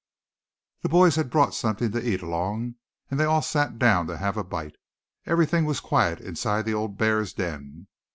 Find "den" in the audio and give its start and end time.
7.33-7.85